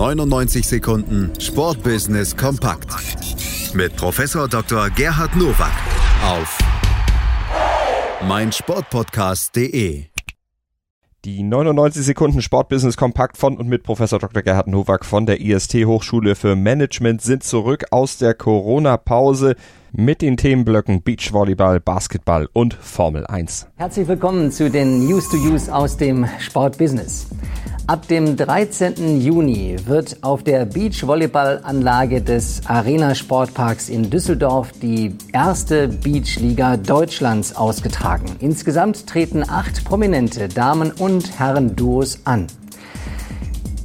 [0.00, 2.88] 99 Sekunden Sportbusiness kompakt
[3.74, 4.88] mit Professor Dr.
[4.88, 5.74] Gerhard Nowak
[6.24, 6.58] auf
[8.26, 10.04] meinsportpodcast.de.
[11.26, 14.42] Die 99 Sekunden Sportbusiness kompakt von und mit Professor Dr.
[14.42, 19.54] Gerhard Nowak von der IST Hochschule für Management sind zurück aus der Corona-Pause
[19.92, 23.66] mit den Themenblöcken Beachvolleyball, Basketball und Formel 1.
[23.76, 27.28] Herzlich willkommen zu den News to Use aus dem Sportbusiness.
[27.86, 29.20] Ab dem 13.
[29.20, 38.36] Juni wird auf der Beachvolleyballanlage des Arena Sportparks in Düsseldorf die erste Beachliga Deutschlands ausgetragen.
[38.38, 42.46] Insgesamt treten acht prominente Damen- und Herren-Duos an.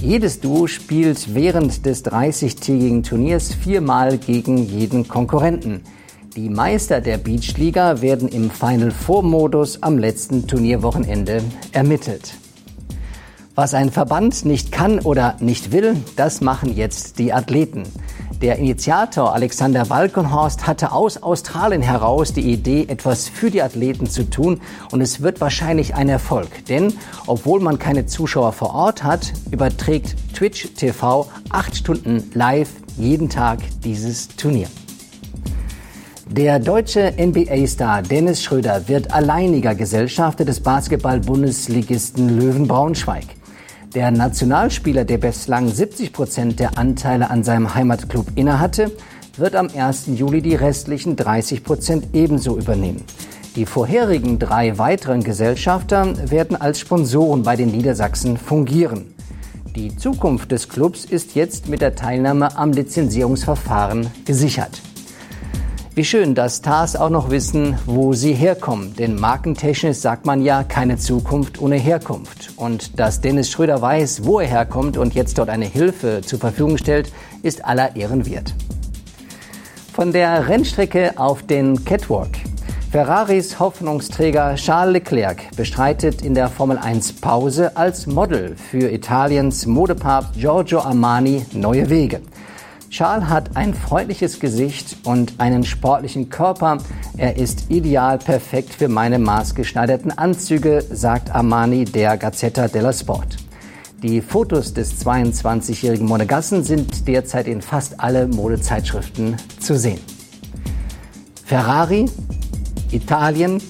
[0.00, 5.80] Jedes Duo spielt während des 30-tägigen Turniers viermal gegen jeden Konkurrenten.
[6.38, 11.42] Die Meister der Beachliga werden im Final Four Modus am letzten Turnierwochenende
[11.72, 12.34] ermittelt.
[13.56, 17.82] Was ein Verband nicht kann oder nicht will, das machen jetzt die Athleten.
[18.40, 24.30] Der Initiator Alexander Walkenhorst hatte aus Australien heraus die Idee, etwas für die Athleten zu
[24.30, 24.60] tun
[24.92, 26.66] und es wird wahrscheinlich ein Erfolg.
[26.66, 26.94] Denn
[27.26, 33.58] obwohl man keine Zuschauer vor Ort hat, überträgt Twitch TV acht Stunden live jeden Tag
[33.82, 34.68] dieses Turnier.
[36.30, 43.24] Der deutsche NBA-Star Dennis Schröder wird alleiniger Gesellschafter des Basketball-Bundesligisten Löwen Braunschweig.
[43.94, 48.92] Der Nationalspieler, der bislang 70 Prozent der Anteile an seinem Heimatclub innehatte,
[49.38, 50.08] wird am 1.
[50.14, 53.04] Juli die restlichen 30 Prozent ebenso übernehmen.
[53.56, 59.14] Die vorherigen drei weiteren Gesellschafter werden als Sponsoren bei den Niedersachsen fungieren.
[59.74, 64.82] Die Zukunft des Clubs ist jetzt mit der Teilnahme am Lizenzierungsverfahren gesichert.
[65.98, 68.94] Wie schön, dass Stars auch noch wissen, wo sie herkommen.
[68.94, 72.52] Denn markentechnisch sagt man ja keine Zukunft ohne Herkunft.
[72.54, 76.78] Und dass Dennis Schröder weiß, wo er herkommt und jetzt dort eine Hilfe zur Verfügung
[76.78, 77.10] stellt,
[77.42, 78.54] ist aller Ehren wert.
[79.92, 82.30] Von der Rennstrecke auf den Catwalk.
[82.92, 90.34] Ferraris Hoffnungsträger Charles Leclerc bestreitet in der Formel 1 Pause als Model für Italiens Modepapst
[90.34, 92.20] Giorgio Armani neue Wege.
[92.90, 96.78] Charles hat ein freundliches Gesicht und einen sportlichen Körper.
[97.18, 103.36] Er ist ideal perfekt für meine maßgeschneiderten Anzüge, sagt Armani der Gazzetta della Sport.
[104.02, 110.00] Die Fotos des 22-jährigen Monegassen sind derzeit in fast alle Modezeitschriften zu sehen.
[111.44, 112.06] Ferrari,
[112.90, 113.60] Italien,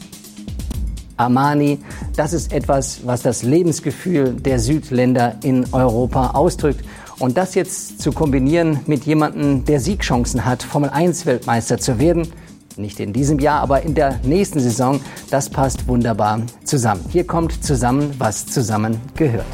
[1.17, 1.79] Armani,
[2.15, 6.85] das ist etwas, was das Lebensgefühl der Südländer in Europa ausdrückt.
[7.19, 12.29] Und das jetzt zu kombinieren mit jemandem, der Siegchancen hat, Formel 1 Weltmeister zu werden,
[12.77, 17.05] nicht in diesem Jahr, aber in der nächsten Saison, das passt wunderbar zusammen.
[17.11, 19.47] Hier kommt zusammen, was zusammen gehört.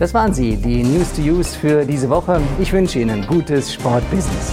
[0.00, 2.40] Das waren sie, die News to Use für diese Woche.
[2.60, 4.52] Ich wünsche Ihnen gutes Sportbusiness.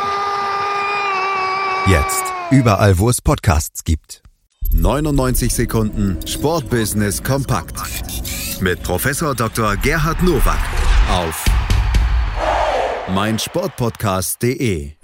[1.91, 2.23] Jetzt.
[2.51, 4.23] Überall, wo es Podcasts gibt.
[4.71, 7.75] 99 Sekunden Sportbusiness kompakt.
[8.61, 9.75] Mit Professor Dr.
[9.75, 10.57] Gerhard Nowak
[11.09, 11.43] auf
[13.13, 15.00] meinsportpodcast.de.